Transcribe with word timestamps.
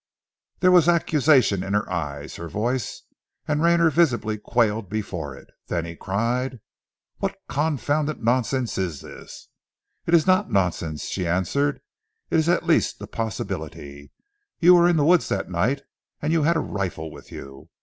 There 0.61 0.71
was 0.71 0.89
accusation 0.89 1.61
in 1.63 1.73
her 1.73 1.87
eyes, 1.87 2.37
her 2.37 2.49
voice, 2.49 3.03
and 3.47 3.61
Rayner 3.61 3.91
visibly 3.91 4.39
quailed 4.39 4.89
before 4.89 5.35
it. 5.35 5.47
Then 5.67 5.85
he 5.85 5.95
cried 5.95 6.59
"What 7.19 7.37
confounded 7.47 8.23
nonsense 8.23 8.79
is 8.79 9.01
this?" 9.01 9.49
"It 10.07 10.15
is 10.15 10.25
not 10.25 10.51
nonsense," 10.51 11.03
she 11.03 11.27
answered. 11.27 11.81
"It 12.31 12.39
is 12.39 12.49
at 12.49 12.65
least 12.65 12.99
a 12.99 13.05
possibility. 13.05 14.11
You 14.59 14.73
were 14.73 14.89
in 14.89 14.95
the 14.97 15.05
wood 15.05 15.21
that 15.29 15.51
night, 15.51 15.83
and 16.19 16.33
you 16.33 16.41
had 16.41 16.57
a 16.57 16.61
rifle 16.61 17.11
with 17.11 17.31
you. 17.31 17.69